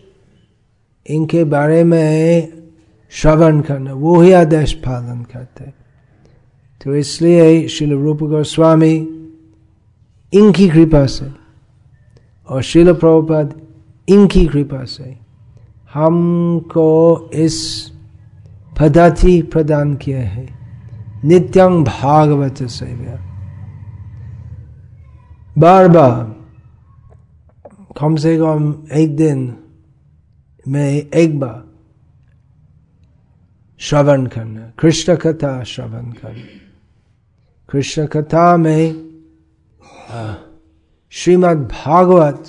[1.10, 2.54] इनके बारे में
[3.12, 5.87] श्रवण करना, वो ही आदेश पालन करते
[6.88, 8.96] तो इसलिए शिल रूप गोस्वामी,
[10.34, 11.32] इनकी कृपा से,
[12.50, 13.62] और शिल प्रभुपद,
[14.10, 15.18] इनकी कृपा से
[15.94, 17.88] हमको इस
[18.80, 20.60] पद्धति प्रदान किए हैं।
[21.26, 23.16] नित्यं भागवत सेव्या।
[25.58, 26.36] बार बार
[28.00, 29.56] कम से कम एक दिन
[30.68, 31.64] में एक बार
[33.78, 36.67] श्रवण करना, कृष्ण कथा श्रवण करना।
[37.70, 39.08] कृष्ण कथा में
[41.12, 42.44] श्रीमद् भागवत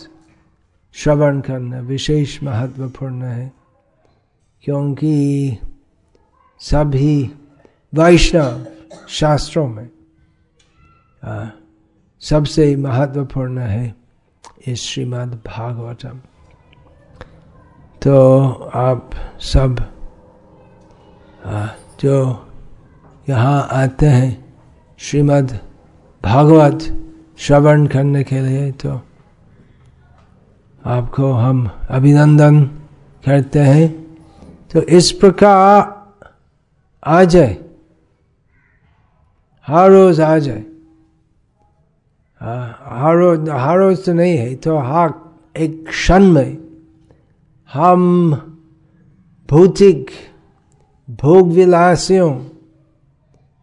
[0.94, 3.52] श्रवण करना विशेष महत्वपूर्ण है,
[4.64, 5.58] क्योंकि
[6.60, 7.30] सभी
[7.94, 8.64] वैष्णव
[9.08, 9.88] शास्त्रों में
[12.22, 13.94] सबसे महत्वपूर्ण है
[14.68, 16.20] इस श्रीमद् भागवतम
[18.02, 18.18] तो
[18.74, 19.10] आप
[19.42, 19.76] सब
[22.00, 22.18] जो
[23.28, 24.47] यहाँ आते हैं
[25.00, 25.52] श्रीमद्
[26.24, 26.78] भागवत
[27.38, 29.00] श्रवण करने के लिए तो
[30.84, 32.64] आपको हम अभिनंदन
[33.26, 34.16] करते हैं।
[34.72, 36.06] तो इस प्रकार
[37.04, 37.56] आ जाए।
[39.66, 40.64] हर रोज आ जाए।
[43.00, 46.58] हर रोज हर रोज तो नहीं है तो हाँ एक क्षण में
[47.72, 48.32] हम
[49.50, 50.10] भौतिक
[51.10, 52.57] भोग विलासियों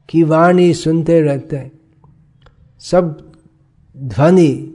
[0.09, 1.71] की वाणी सुनते रहते हैं।
[2.79, 3.31] सब
[3.97, 4.71] ध्वनि,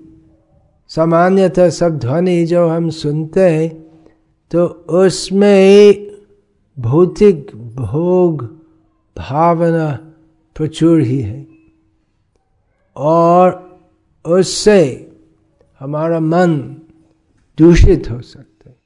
[0.88, 3.68] सामान्यतः सब ध्वनि जो हम सुनते हैं
[4.50, 4.66] तो
[5.04, 6.10] उसमें
[6.78, 8.44] भौतिक भोग
[9.18, 10.12] भावना
[10.56, 11.46] प्रचुर ही है।
[12.96, 13.80] और
[14.26, 15.12] उससे
[15.80, 16.58] हमारा मन
[17.58, 18.76] दूषित हो सकता है।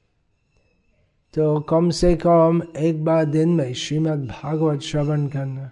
[1.33, 5.71] तो कम से कम एक बार दिन में श्रीमद् भागवत श्रवण करना।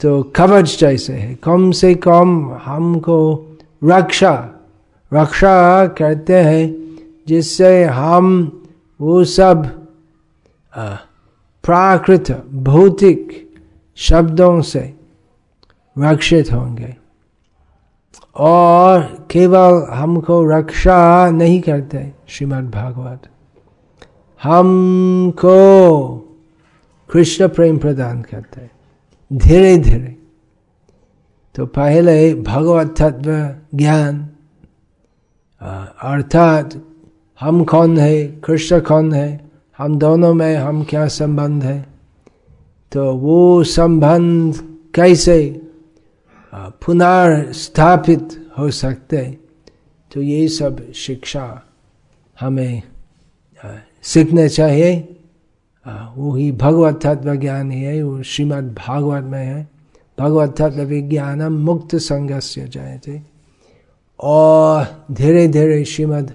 [0.00, 3.18] तो कवच जैसे है। कम से कम हमको
[3.84, 4.34] रक्षा
[5.14, 6.96] रक्षा करते हैं,
[7.28, 8.26] जिससे हम
[9.00, 9.66] वो सब
[11.64, 13.54] प्राकृत, भौतिक
[13.96, 14.94] शब्दों से
[15.98, 16.96] रक्षित होंगे।
[18.36, 23.28] और केवल हमको रक्षा नहीं करते, श्रीमद् भागवत।
[24.42, 25.54] हमको
[27.10, 28.60] कृष्ण प्रेम प्रदान करते
[29.30, 30.16] धीरे धीरे।
[31.54, 33.30] तो पहले भगवत तत्व
[33.78, 34.18] ज्ञान
[35.60, 36.74] अर्थात
[37.40, 41.80] हम कौन है, कृष्ण कौन है, हम दोनों में हम क्या संबंध है?
[42.92, 44.54] तो वो संबंध
[44.94, 45.38] कैसे
[46.54, 49.22] पुनर्स्थापित हो सकते?
[50.10, 51.62] तो ये सब शिक्षा
[52.40, 52.82] हमें
[54.02, 55.15] सीखने चाहिए।
[55.86, 59.68] वो ही भगवत तत्व ज्ञान ही है, वो श्रीमद् भागवत में है।
[60.18, 63.20] भगवत तत्व विज्ञान मुक्त संघस्य थे
[64.20, 66.30] और धीरे धीरे श्रीमद्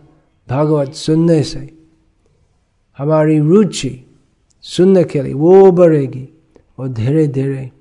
[0.50, 1.70] भागवत सुनने से
[2.98, 4.08] हमारी रुचि
[4.62, 6.28] सुनने के लिए वो बढ़ेगी
[6.80, 7.72] और धीरे धीरे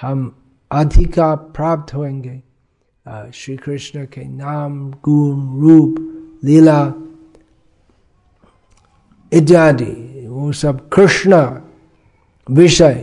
[0.00, 0.36] हम
[0.70, 2.42] अधिका प्राप्त होंगे।
[3.34, 5.96] श्री कृष्ण के नाम, गुण, रूप,
[6.44, 6.92] लीला,
[9.32, 10.13] इत्यादि
[10.44, 11.60] वो सब कृष्ण
[12.50, 12.94] विषय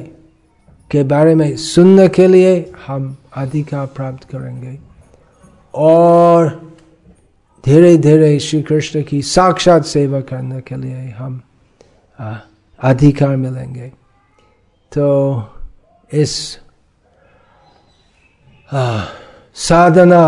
[0.91, 4.79] के बारे में सुनने के लिए हम अधिकार प्राप्त करेंगे।
[5.73, 6.49] और
[7.65, 11.41] धीरे धीरे श्री कृष्ण की साक्षात सेवा करने के लिए हम
[12.79, 13.87] अधिकार मिलेंगे।
[14.91, 15.07] तो
[16.13, 16.59] इस
[19.55, 20.23] साधना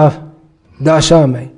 [0.83, 1.52] दशा में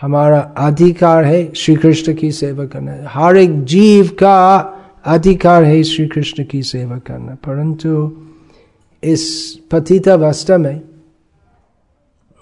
[0.00, 4.58] हमारा अधिकार है श्री कृष्ण की सेवा करना। हर एक जीव का
[5.04, 8.12] अधिकार है श्री कृष्ण की सेवा करना। परंतु
[9.04, 10.80] इस पतित अवस्था में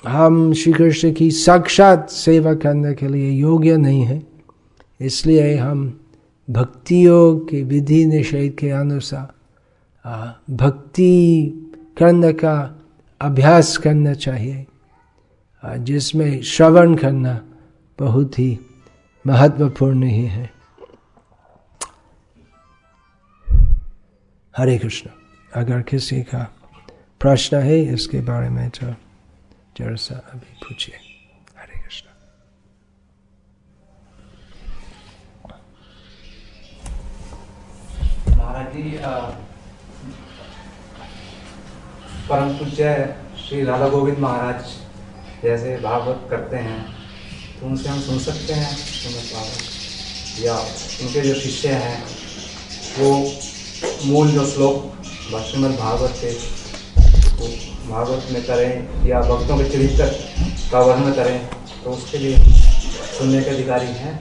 [0.08, 4.22] हम श्री कृष्ण की साक्षात सेवा करने के लिए योग्य नहीं है।
[5.00, 6.00] इसलिए हम
[6.50, 9.34] भक्तियों के विधि निषेध के अनुसार
[10.50, 11.52] भक्ति
[11.98, 12.80] करने का
[13.20, 14.66] अभ्यास करना चाहिए।
[15.64, 17.32] जिसमें श्रवण करना
[17.98, 18.58] बहुत ही
[19.24, 20.52] महत्वपूर्ण ही है।
[24.54, 25.10] हरे कृष्ण,
[25.54, 26.42] अगर किसी का
[27.20, 28.86] प्रश्न है इसके बारे में तो
[29.78, 30.94] जरा सा अभी पूछिए।
[31.58, 32.08] हरे कृष्ण।
[38.36, 38.76] महाराज
[42.28, 44.83] परम पूज्य श्री राधा गोविंद महाराज।
[45.44, 46.80] जैसे भागवत करते हैं
[47.60, 51.98] तो उनसे हम सुन सकते हैं श्रीमद भागवत या उनके जो शिष्य हैं,
[52.98, 53.10] वो
[54.06, 54.76] मूल जो श्लोक
[55.46, 56.30] श्रीमद भागवत के,
[57.36, 57.48] वो
[57.88, 60.06] भागवत में करें या भक्तों के चरित्र
[60.72, 61.38] का वर्णन करें
[61.84, 62.36] तो उसके लिए
[63.18, 64.14] सुनने के अधिकारी हैं।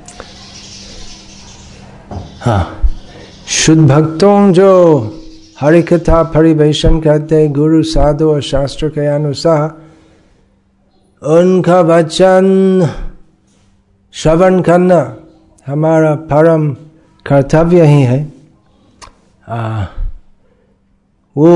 [2.42, 2.64] हाँ
[3.56, 4.72] शुद्ध भक्तों जो
[5.62, 9.83] हरि कथा परिवेशन करते गुरु, साधु और शास्त्र के अनुसार
[11.24, 12.48] उनका वचन
[14.14, 15.00] श्रवण करना
[15.68, 16.68] हमारा परम
[17.26, 18.20] कर्तव्य ही है
[19.48, 19.86] आ,
[21.36, 21.54] वो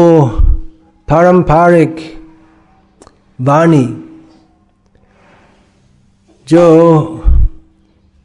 [1.07, 1.95] पारंपरिक
[3.39, 3.85] वाणी
[6.47, 6.65] जो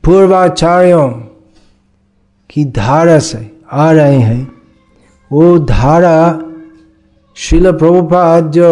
[0.05, 1.09] पूर्वाचार्यों
[2.51, 4.43] की धारा से आ रहे हैं
[5.30, 6.18] वो धारा
[7.36, 8.70] शिल प्रभुपाद जो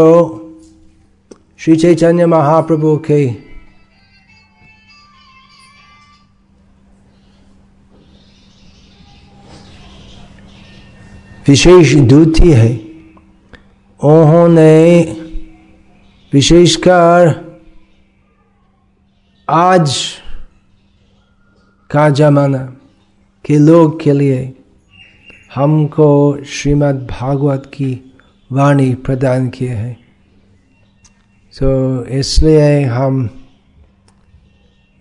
[1.61, 3.27] श्री चैतन्य महाप्रभु के
[11.49, 12.77] विशेष दूती है।
[14.05, 15.01] उन्होंने
[16.33, 17.35] विशेषकर
[19.49, 20.15] आज
[21.91, 22.65] का जमाना
[23.45, 24.55] के लोग के लिए
[25.55, 28.15] हमको श्रीमद् भागवत की
[28.53, 30.00] वाणी प्रदान किए हैं।
[31.59, 33.31] तो इसलिए हम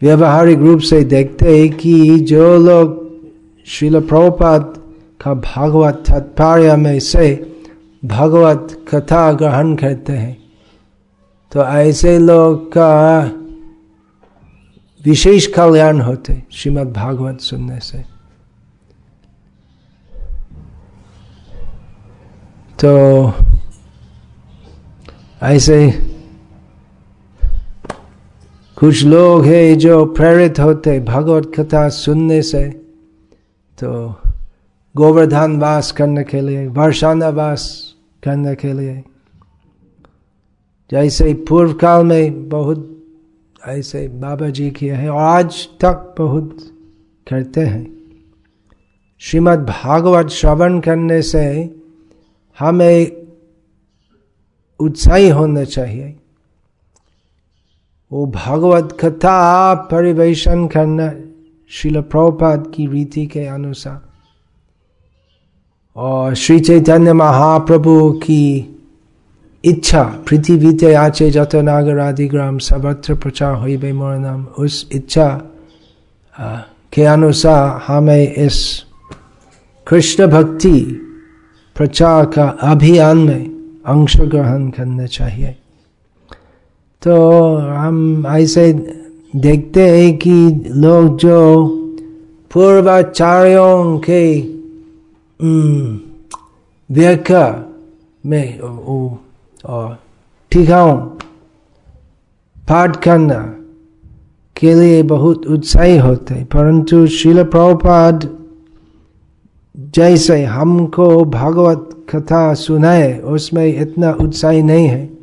[0.01, 3.09] व्यवहारिक रूप से देखते हैं कि जो लोग
[3.65, 4.81] शिल प्रभुपाद
[5.21, 7.55] का भागवत तात्पर्य में से
[8.05, 10.37] भगवत कथा ग्रहण करते हैं
[11.51, 13.21] तो ऐसे लोग का
[15.05, 17.97] विशेष कल्याण होते श्रीमद् भागवत सुनने से।
[22.83, 23.33] तो
[25.43, 26.09] ऐसे
[28.79, 32.63] कुछ लोग हैं जो प्रेरित होते भगवत कथा सुनने से
[33.77, 34.15] तो
[34.95, 39.03] गोवर्धन वास करने के लिए, वर्षाना वास करने के लिए।
[40.91, 43.03] जैसे पूर्व काल में बहुत
[43.67, 46.57] ऐसे बाबा जी किए हैं और आज तक बहुत
[47.29, 47.85] करते हैं।
[49.19, 51.43] श्रीमद् भागवत श्रवण करने से
[52.59, 53.11] हमें
[54.79, 56.15] उत्साही होना चाहिए।
[58.11, 61.11] वो भागवत कथा, परिवेशन करना
[61.71, 64.01] शिल प्रभुपाद की रीति के अनुसार।
[65.95, 68.75] और श्री चैतन्य महाप्रभु की
[69.63, 75.29] इच्छा पृथ्वीते आचे जत नागर आदि ग्राम सर्वत्र प्रचार हो मोर नाम, उस इच्छा
[76.93, 78.83] के अनुसार हमें इस
[79.87, 80.79] कृष्ण भक्ति
[81.75, 83.45] प्रचार का अभियान में
[83.85, 85.55] अंश ग्रहण करना चाहिए।
[87.01, 87.15] तो
[87.55, 88.73] हम ऐसे
[89.35, 91.67] देखते हैं कि लोग जो
[92.53, 94.39] पूर्वाचार्यों के
[96.89, 97.65] व्याख्या
[98.25, 99.97] में और
[102.69, 103.39] पाठ करना
[104.55, 108.29] के लिए बहुत उत्साही होते परंतु शिल प्रभुपाद
[109.95, 115.18] जैसे हमको भागवत कथा सुनाए, उसमें इतना उत्साही नहीं है।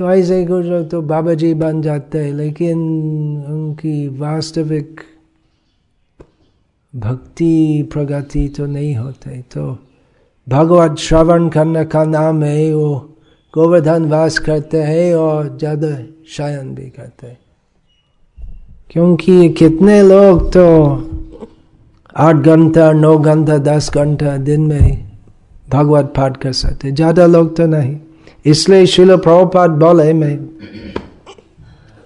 [0.00, 2.78] तो ऐसे कुछ लोग तो बाबा जी बन जाते हैं, लेकिन
[3.48, 5.00] उनकी वास्तविक
[6.94, 9.66] भक्ति, प्रगति तो नहीं होते। तो
[10.46, 12.94] भगवत श्रवण करने का नाम है, वो
[13.54, 15.94] गोवर्धन वास करते हैं और ज़्यादा
[16.28, 17.38] शयन भी करते हैं।
[18.90, 20.66] क्योंकि कितने लोग तो
[22.16, 25.10] आठ घंटा, नौ घंटा, दस घंटा दिन में
[25.68, 27.98] भगवत पाठ कर सकते ज़्यादा लोग तो नहीं।
[28.44, 30.36] इसलिए शिल प्रभुपाद बोले मैं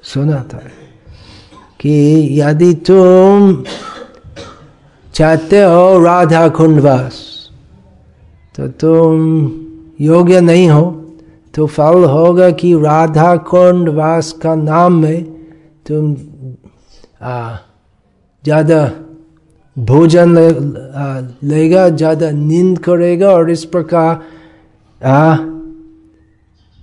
[0.05, 0.63] सुना था
[1.81, 1.95] कि
[2.41, 3.63] यदि तुम
[5.15, 7.21] चाहते हो राधा कुंडवास
[8.55, 9.15] तो तुम
[10.01, 10.83] योग्य नहीं हो
[11.55, 15.23] तो फल होगा कि राधा कुंड वास का नाम में
[15.87, 16.15] तुम
[18.45, 18.85] ज़्यादा
[19.77, 20.49] भोजन ले,
[21.49, 24.23] लेगा ज़्यादा नींद करेगा और इस प्रकार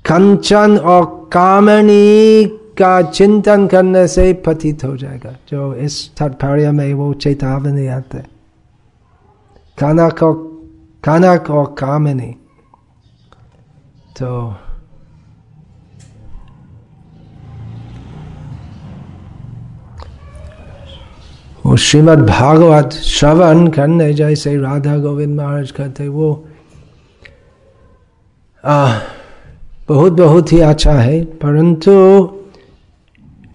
[0.06, 2.46] कंचन और कामनी
[2.78, 8.20] का चिंतन करने से पतित हो जाएगा। जो इस तात्पर्य में वो चेतावनी आते
[9.78, 10.36] कनक और
[11.04, 12.32] कनक और कामनी।
[14.20, 14.32] तो
[21.66, 26.30] वो श्रीमद भागवत श्रवण करने जैसे राधा गोविंद महाराज कहते वो
[28.64, 29.00] आ,
[29.92, 31.94] बहुत बहुत ही अच्छा है। परंतु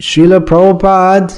[0.00, 1.30] शिल प्रभुपाद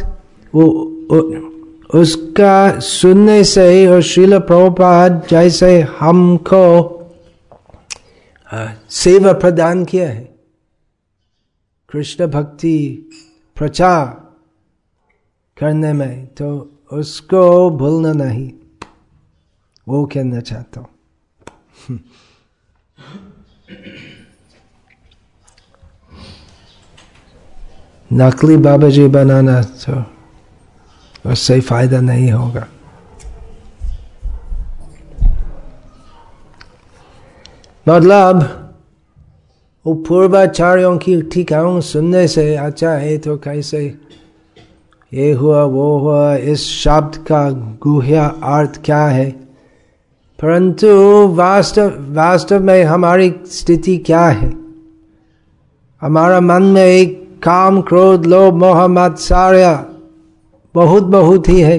[1.95, 6.65] उसका सुनने से और शिल प्रभुपाद जैसे हमको
[8.93, 10.25] सेवा प्रदान किया है।
[11.91, 12.79] कृष्ण भक्ति
[13.57, 14.07] प्रचार
[15.57, 16.49] करने में तो
[16.93, 18.51] उसको भूलना नहीं।
[19.87, 20.89] वो कहना चाहता हूँ।
[28.13, 30.05] नकली बाबा जी बनाना तो
[31.31, 32.67] उससे फ़ायदा नहीं होगा।
[37.89, 38.65] मतलब
[39.87, 43.99] वो पूर्वाचार्यों की ठिकाओं सुनने से अच्छा है तो कैसे?
[45.15, 47.51] ये हुआ, वो हुआ, इस शब्द का
[47.83, 49.31] गुह्या अर्थ क्या है?
[50.41, 50.87] परंतु
[51.29, 54.53] वास्तव वास्तव में हमारी स्थिति क्या है?
[56.01, 59.73] हमारा मन में एक काम, क्रोध, लोभ, मोह मत्सार्य
[60.75, 61.79] बहुत बहुत ही है।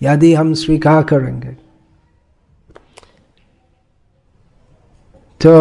[0.00, 1.52] यदि हम स्वीकार करेंगे
[5.40, 5.52] तो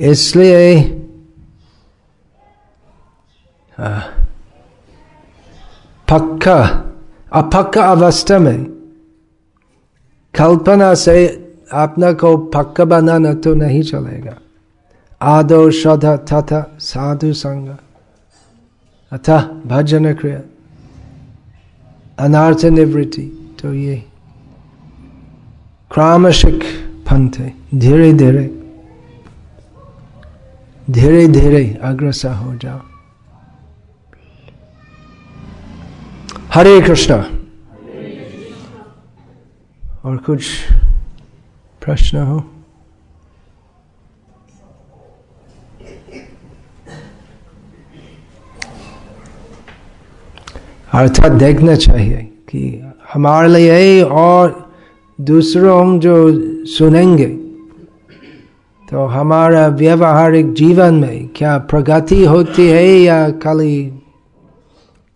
[0.00, 0.82] इसलिए
[6.08, 6.58] पक्का,
[7.32, 8.64] अपक्का अवस्था में
[10.34, 11.26] कल्पना से
[11.74, 14.36] अपना को पक्का बनाना तो नहीं चलेगा।
[15.22, 17.76] आदो श्रद्ध तथा साधु संग।
[19.12, 20.40] अतः भजन क्रिया।
[22.18, 24.04] अनार्थ निवृत्ति तो ये।
[25.90, 26.60] क्रामशिक
[27.00, 28.62] पंथ। है धीरे धीरे।
[30.90, 32.80] धीरे धीरे अग्रसर हो जाओ।
[36.54, 37.16] हरे कृष्णा।
[40.04, 40.72] और कुछ
[41.80, 42.50] प्रश्न हो?
[50.94, 54.72] अर्थात देखना चाहिए कि हमारे लिए और
[55.20, 56.14] दूसरों जो
[56.64, 57.26] सुनेंगे
[58.90, 63.86] तो हमारा व्यवहारिक जीवन में क्या प्रगति होती है या खाली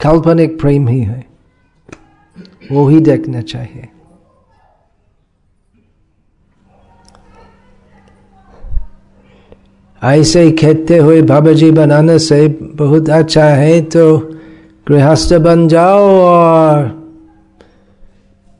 [0.00, 1.26] काल्पनिक प्रेम ही है?
[2.72, 3.88] वो ही देखना चाहिए।
[10.04, 14.34] ऐसे कहते हुए बाबा जी बनाने से बहुत अच्छा है तो
[14.88, 17.02] गृहस्थ बन जाओ और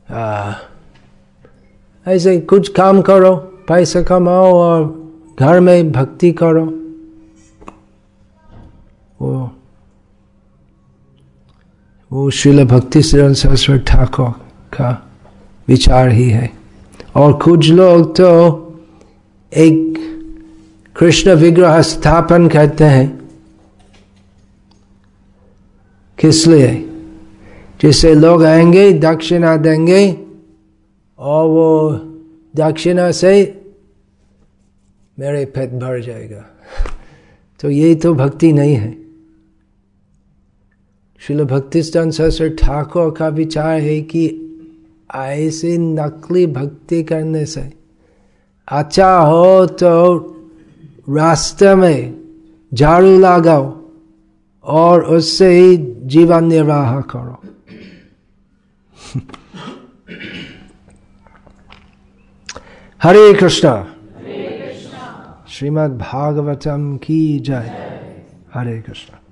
[0.09, 0.53] आ,
[2.07, 6.65] ऐसे कुछ काम करो पैसा कमाओ और घर में भक्ति करो।
[9.21, 9.51] वो
[12.11, 14.29] वो श्रील भक्ति शरण सरस्वती ठाकुर
[14.73, 15.11] का
[15.67, 16.51] विचार ही है।
[17.15, 18.27] और कुछ लोग तो
[19.53, 19.93] एक
[20.97, 23.22] कृष्ण विग्रह स्थापन करते हैं।
[26.19, 26.89] किस लिए?
[27.81, 30.17] जिससे लोग आएँगे, दक्षिणा देंगे,
[31.19, 31.91] और वो
[32.55, 33.61] दक्षिणा से
[35.19, 36.45] मेरे पेट भर जाएगा।
[37.59, 38.97] तो ये तो भक्ति नहीं है।
[41.19, 44.39] शिल भक्तिस्तान सरस्वर ठाकुर का विचार है कि
[45.15, 47.73] ऐसे नकली भक्ति करने से
[48.67, 50.15] अच्छा हो तो
[51.09, 52.21] रास्ते में
[52.73, 53.82] झाड़ू लगाओ।
[54.63, 57.41] और उससे ही जीवन निर्वाह करो।
[63.03, 63.95] हरे कृष्णा।
[65.47, 67.93] श्रीमद् भागवतम की जय।
[68.53, 69.22] हरे कृष्णा।